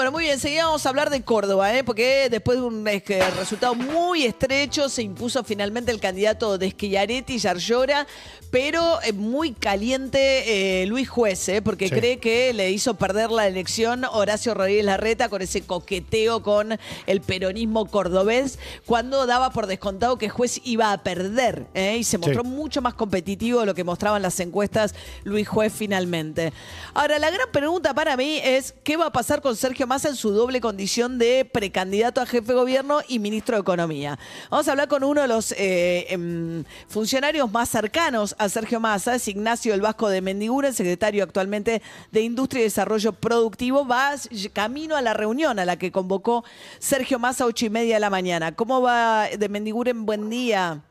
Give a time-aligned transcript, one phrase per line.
[0.00, 1.84] Bueno, muy bien, enseguida vamos a hablar de Córdoba, ¿eh?
[1.84, 8.06] porque después de un resultado muy estrecho se impuso finalmente el candidato de Schiaretti, Yarlora,
[8.50, 11.60] pero eh, muy caliente eh, Luis Juez, ¿eh?
[11.60, 11.94] porque Sí.
[11.94, 17.20] cree que le hizo perder la elección Horacio Rodríguez Larreta con ese coqueteo con el
[17.20, 21.98] peronismo cordobés, cuando daba por descontado que Juez iba a perder, ¿eh?
[21.98, 22.48] y se mostró Sí.
[22.48, 26.54] mucho más competitivo de lo que mostraban las encuestas Luis Juez finalmente.
[26.94, 30.14] Ahora, la gran pregunta para mí es, ¿qué va a pasar con Sergio Massa en
[30.14, 34.20] su doble condición de precandidato a jefe de gobierno y ministro de Economía?
[34.48, 39.16] Vamos a hablar con uno de los eh, em, funcionarios más cercanos a Sergio Massa,
[39.16, 41.82] es Ignacio El Vasco de Mendiguren, secretario actualmente
[42.12, 43.84] de Industria y Desarrollo Productivo.
[43.84, 44.12] Va
[44.52, 46.44] camino a la reunión a la que convocó
[46.78, 48.54] Sergio Massa a ocho y media de la mañana.
[48.54, 50.06] ¿Cómo va de Mendiguren?
[50.06, 50.84] Buen día.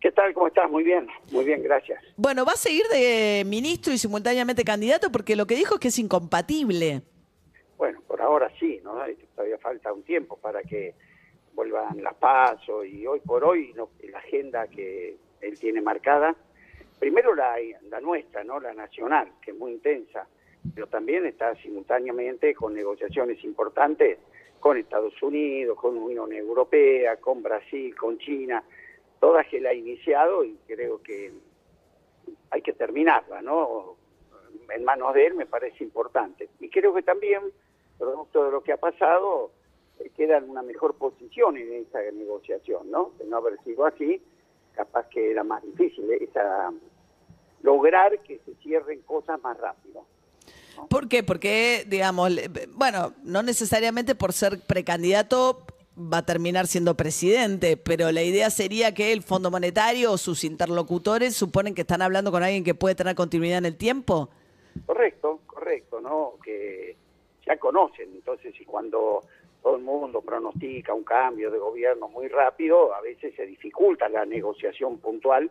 [0.00, 0.32] ¿Qué tal?
[0.32, 0.70] ¿Cómo estás?
[0.70, 2.02] Muy bien, muy bien, gracias.
[2.16, 5.88] Bueno, va a seguir de ministro y simultáneamente candidato porque lo que dijo es que
[5.88, 7.02] es incompatible.
[8.28, 8.92] Ahora sí, ¿no?
[9.34, 10.94] Todavía falta un tiempo para que
[11.54, 16.36] vuelvan las pasos y hoy por hoy no, la agenda que él tiene marcada,
[16.98, 17.56] primero la,
[17.88, 18.60] la nuestra, ¿no?
[18.60, 20.26] La nacional, que es muy intensa,
[20.74, 24.18] pero también está simultáneamente con negociaciones importantes
[24.60, 28.62] con Estados Unidos, con Unión Europea, con Brasil, con China,
[29.20, 31.32] todas que la ha iniciado y creo que
[32.50, 33.96] hay que terminarla, ¿no?
[34.68, 36.50] En manos de él me parece importante.
[36.60, 37.40] Y creo que también,
[37.98, 39.50] producto de lo que ha pasado,
[39.98, 43.12] eh, queda en una mejor posición en esa negociación, ¿no?
[43.18, 44.22] De no haber sido así,
[44.72, 46.18] capaz que era más difícil ¿eh?
[46.22, 46.72] esa,
[47.62, 50.04] lograr que se cierren cosas más rápido.
[50.88, 51.24] ¿Por qué?
[51.24, 52.30] Porque, digamos,
[52.74, 55.64] bueno, no necesariamente por ser precandidato
[55.98, 60.44] va a terminar siendo presidente, pero la idea sería que el Fondo Monetario o sus
[60.44, 64.30] interlocutores suponen que están hablando con alguien que puede tener continuidad en el tiempo.
[64.86, 66.34] Correcto, correcto, ¿no?
[66.44, 66.96] Que
[67.48, 69.22] ya conocen, entonces, y cuando
[69.62, 74.26] todo el mundo pronostica un cambio de gobierno muy rápido, a veces se dificulta la
[74.26, 75.50] negociación puntual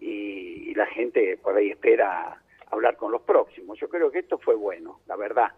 [0.00, 3.78] y, la gente por ahí espera hablar con los próximos.
[3.78, 5.52] Yo creo que esto fue bueno, la verdad.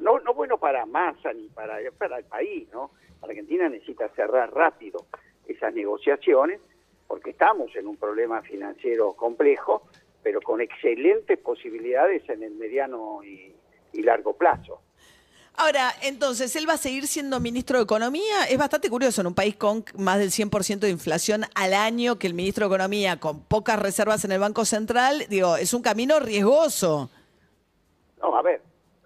[0.00, 2.90] No, no bueno para Massa ni para, para el país, ¿no?
[3.22, 5.06] Argentina necesita cerrar rápido
[5.46, 6.60] esas negociaciones
[7.06, 9.82] porque estamos en un problema financiero complejo,
[10.22, 14.82] pero con excelentes posibilidades en el mediano y largo plazo.
[15.56, 18.44] Ahora, entonces, él va a seguir siendo ministro de Economía.
[18.48, 22.26] Es bastante curioso en un país con más del 100% de inflación al año que
[22.26, 26.18] el ministro de Economía, con pocas reservas en el Banco Central, digo, es un camino
[26.18, 27.10] riesgoso.
[28.22, 28.62] No, a ver,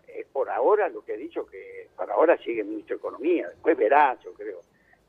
[0.07, 3.77] es por ahora lo que he dicho, que para ahora sigue ministro de Economía, después
[3.77, 4.63] verá, yo creo.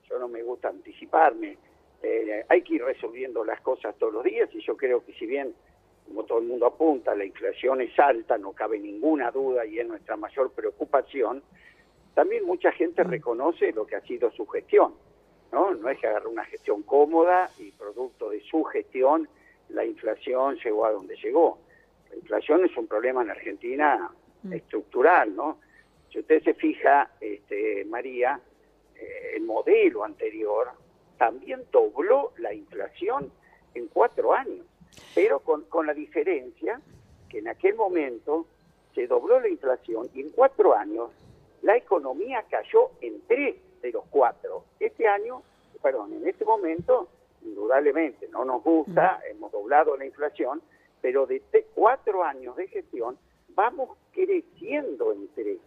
[0.09, 1.57] Yo no me gusta anticiparme.
[2.02, 5.25] Eh, hay que ir resolviendo las cosas todos los días y yo creo que si
[5.25, 5.53] bien,
[6.07, 9.88] como todo el mundo apunta, la inflación es alta, no cabe ninguna duda y es
[9.88, 11.41] nuestra mayor preocupación,
[12.13, 14.93] también mucha gente reconoce lo que ha sido su gestión.
[15.51, 15.73] ¿no?
[15.73, 19.27] No es que agarre una gestión cómoda y producto de su gestión
[19.69, 21.59] la inflación llegó a donde llegó.
[22.09, 24.11] La inflación es un problema en Argentina
[24.51, 25.59] estructural, ¿no?
[26.11, 28.39] Si usted se fija, este, María,
[28.95, 30.69] eh, el modelo anterior
[31.17, 33.31] también dobló la inflación
[33.73, 34.66] en cuatro años,
[35.13, 36.81] pero con, con la diferencia
[37.29, 38.45] que en aquel momento
[38.94, 41.11] se dobló la inflación y en cuatro años
[41.61, 44.66] la economía cayó en tres de los cuatro.
[44.79, 45.41] Este año,
[45.81, 47.09] perdón, en este momento,
[47.41, 50.61] indudablemente no nos gusta, hemos doblado la inflación,
[51.01, 51.41] pero de
[51.73, 53.17] cuatro años de gestión
[53.50, 55.57] vamos creciendo en tres.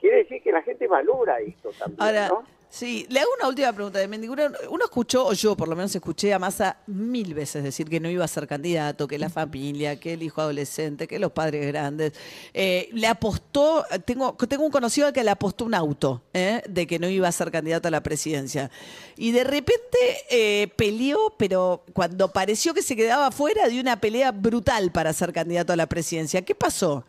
[0.00, 2.44] Quiere decir que la gente valora esto también, Ahora, ¿no?
[2.74, 4.50] Sí, le hago una última pregunta de Mendigura.
[4.68, 8.10] Uno escuchó, o yo por lo menos escuché a Massa mil veces decir que no
[8.10, 12.12] iba a ser candidato, que la familia, que el hijo adolescente, que los padres grandes.
[12.52, 16.62] Eh, le apostó, tengo, tengo un conocido que le apostó un auto, ¿eh?
[16.68, 18.70] de que no iba a ser candidato a la presidencia.
[19.16, 19.98] Y de repente
[20.30, 25.32] eh, peleó, pero cuando pareció que se quedaba fuera de una pelea brutal para ser
[25.32, 26.42] candidato a la presidencia.
[26.42, 27.04] ¿Qué pasó?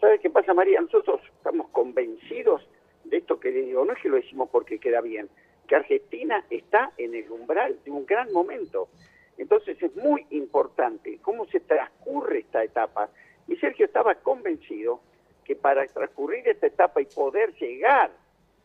[0.00, 0.80] ¿Sabe qué pasa, María?
[0.80, 2.62] Nosotros estamos convencidos
[3.08, 3.84] de esto que le digo.
[3.84, 5.28] No es que lo decimos porque queda bien,
[5.66, 8.88] que Argentina está en el umbral de un gran momento.
[9.36, 13.08] Entonces es muy importante cómo se transcurre esta etapa.
[13.46, 15.00] Y Sergio estaba convencido
[15.44, 18.10] que para transcurrir esta etapa y poder llegar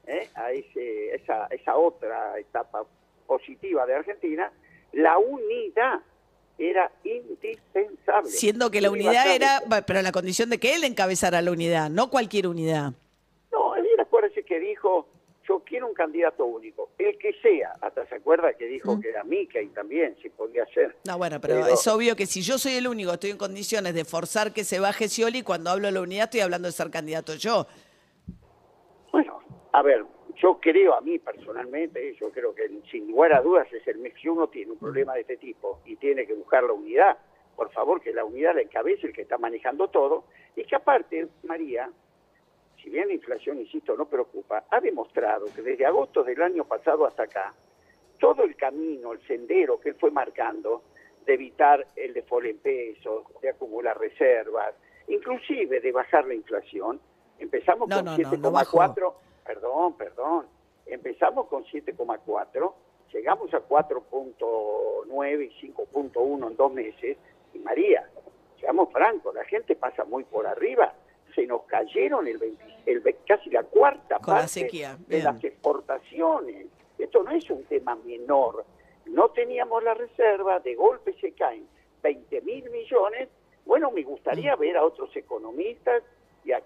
[0.08, 0.28] ¿eh?
[0.36, 2.86] a ese, esa, esa otra etapa
[3.26, 4.52] positiva de Argentina,
[4.92, 6.02] la unidad
[6.58, 8.30] era indispensable.
[8.30, 12.10] Siendo que la unidad era, pero la condición de que él encabezara la unidad, no
[12.10, 12.94] cualquier unidad.
[14.54, 15.08] Que dijo,
[15.48, 19.24] yo quiero un candidato único, el que sea, hasta se acuerda que dijo que era
[19.24, 20.96] Mickey también, si podía ser.
[21.08, 24.06] No, bueno, pero, es obvio que si yo soy el único, estoy en condiciones de
[24.06, 27.34] forzar que se baje Scioli, cuando hablo de la unidad estoy hablando de ser candidato
[27.34, 27.66] yo.
[29.12, 29.40] Bueno,
[29.72, 30.06] a ver,
[30.36, 34.30] yo creo a mí personalmente, yo creo que sin lugar a dudas es el si
[34.30, 37.18] uno tiene un problema de este tipo y tiene que buscar la unidad,
[37.56, 41.28] por favor que la unidad la encabece el que está manejando todo, y que aparte,
[41.42, 41.90] María,
[42.84, 47.06] si bien la inflación, insisto, no preocupa, ha demostrado que desde agosto del año pasado
[47.06, 47.54] hasta acá,
[48.20, 50.84] todo el camino, el sendero que él fue marcando,
[51.26, 54.76] de evitar el default en pesos, de acumular reservas,
[55.08, 57.00] inclusive de bajar la inflación,
[57.40, 59.14] empezamos con 7,4,
[59.46, 60.48] perdón, perdón,
[60.86, 62.74] empezamos con 7,4,
[63.14, 67.18] llegamos a 4.9 y 5.1 en dos meses,
[67.54, 68.10] y María,
[68.60, 70.94] seamos francos, la gente pasa muy por arriba,
[71.36, 74.70] se nos cayeron el, el casi la cuarta parte
[75.08, 76.68] de las exportaciones.
[76.98, 78.66] Esto no es un tema menor.
[79.06, 81.68] No teníamos la reserva, de golpe se caen
[82.02, 83.30] 20 mil millones.
[83.66, 84.60] Bueno, me gustaría mm.
[84.60, 86.04] ver a otros economistas
[86.46, 86.62] y a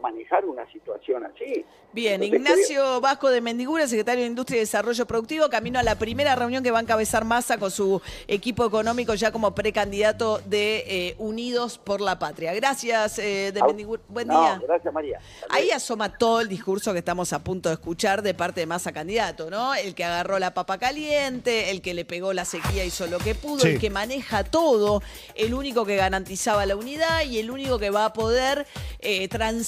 [0.00, 1.64] manejar una situación así.
[1.92, 6.34] Bien, Ignacio Vasco de Mendigura, secretario de Industria y Desarrollo Productivo, camino a la primera
[6.36, 11.14] reunión que va a encabezar Massa con su equipo económico ya como precandidato de eh,
[11.18, 12.52] Unidos por la Patria.
[12.54, 14.02] Gracias, eh, de Mendigura.
[14.08, 14.60] Buen día.
[14.62, 15.20] Gracias, María.
[15.48, 18.92] Ahí asoma todo el discurso que estamos a punto de escuchar de parte de Massa
[18.92, 19.74] candidato, ¿no?
[19.74, 23.34] El que agarró la papa caliente, el que le pegó la sequía, hizo lo que
[23.34, 25.02] pudo, el que maneja todo,
[25.34, 28.66] el único que garantizaba la unidad y el único que va a poder
[29.00, 29.67] eh, transitar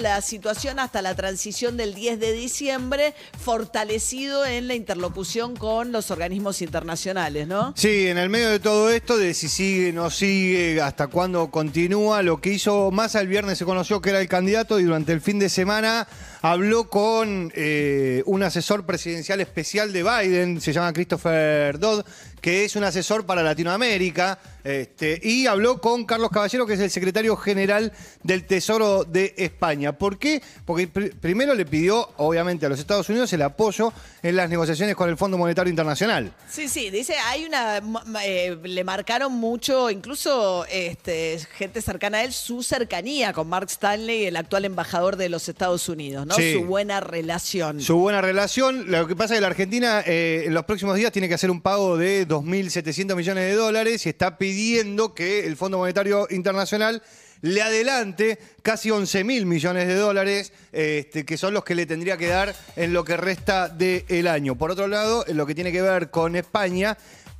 [0.00, 6.10] la situación hasta la transición del 10 de diciembre, fortalecido en la interlocución con los
[6.10, 7.74] organismos internacionales, ¿no?
[7.76, 12.22] Sí, en el medio de todo esto, de si sigue, no sigue, hasta cuándo continúa,
[12.22, 15.20] lo que hizo Massa el viernes se conoció que era el candidato y durante el
[15.20, 16.06] fin de semana
[16.40, 22.04] habló con eh, un asesor presidencial especial de Biden, se llama Christopher Dodd,
[22.46, 26.92] que es un asesor para Latinoamérica, este, y habló con Carlos Caballero, que es el
[26.92, 29.98] secretario general del Tesoro de España.
[29.98, 30.40] ¿Por qué?
[30.64, 35.08] Porque primero le pidió, obviamente, a los Estados Unidos el apoyo en las negociaciones con
[35.08, 36.32] el Fondo Monetario Internacional.
[36.48, 37.80] Sí, sí, dice, hay una,
[38.24, 44.26] eh, le marcaron mucho, incluso este, gente cercana a él, su cercanía con Mark Stanley,
[44.26, 46.36] el actual embajador de los Estados Unidos, ¿no?
[46.36, 47.80] Su buena relación.
[47.80, 48.88] Su buena relación.
[48.88, 51.50] Lo que pasa es que la Argentina eh, en los próximos días tiene que hacer
[51.50, 57.02] un pago de 2.700 millones de dólares y está pidiendo que el Fondo Monetario Internacional
[57.42, 62.16] le adelante casi 11 mil millones de dólares, este, que son los que le tendría
[62.16, 64.56] que dar en lo que resta del año.
[64.56, 66.96] Por otro lado, en lo que tiene que ver con España,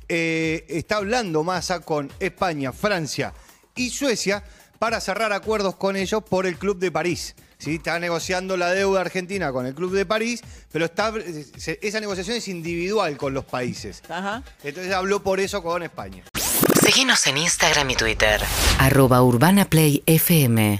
[0.09, 3.33] eh, está hablando Massa con España, Francia
[3.75, 4.43] y Suecia
[4.79, 7.35] para cerrar acuerdos con ellos por el Club de París.
[7.57, 7.75] ¿Sí?
[7.75, 11.13] Está negociando la deuda argentina con el Club de París, pero está,
[11.81, 14.01] esa negociación es individual con los países.
[14.63, 16.23] Entonces habló por eso con España.
[16.85, 18.41] Síguenos en Instagram y Twitter.
[18.79, 20.77] Arroba Urbana Play FM.